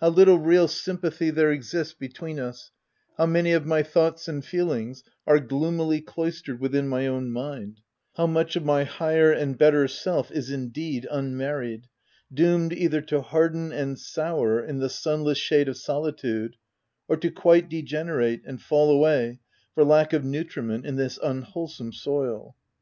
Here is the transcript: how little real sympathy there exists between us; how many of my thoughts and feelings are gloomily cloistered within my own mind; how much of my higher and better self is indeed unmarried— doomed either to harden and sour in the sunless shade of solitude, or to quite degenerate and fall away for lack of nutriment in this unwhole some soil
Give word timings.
how 0.00 0.08
little 0.08 0.38
real 0.38 0.66
sympathy 0.66 1.28
there 1.28 1.52
exists 1.52 1.92
between 1.92 2.40
us; 2.40 2.70
how 3.18 3.26
many 3.26 3.52
of 3.52 3.66
my 3.66 3.82
thoughts 3.82 4.26
and 4.26 4.42
feelings 4.42 5.04
are 5.26 5.38
gloomily 5.38 6.00
cloistered 6.00 6.58
within 6.58 6.88
my 6.88 7.06
own 7.06 7.30
mind; 7.30 7.82
how 8.16 8.26
much 8.26 8.56
of 8.56 8.64
my 8.64 8.84
higher 8.84 9.30
and 9.30 9.58
better 9.58 9.86
self 9.86 10.30
is 10.30 10.48
indeed 10.48 11.06
unmarried— 11.10 11.88
doomed 12.32 12.72
either 12.72 13.02
to 13.02 13.20
harden 13.20 13.70
and 13.70 13.98
sour 13.98 14.64
in 14.64 14.78
the 14.78 14.88
sunless 14.88 15.36
shade 15.36 15.68
of 15.68 15.76
solitude, 15.76 16.56
or 17.06 17.18
to 17.18 17.30
quite 17.30 17.68
degenerate 17.68 18.40
and 18.46 18.62
fall 18.62 18.90
away 18.90 19.40
for 19.74 19.84
lack 19.84 20.14
of 20.14 20.24
nutriment 20.24 20.86
in 20.86 20.96
this 20.96 21.18
unwhole 21.18 21.68
some 21.68 21.92
soil 21.92 22.56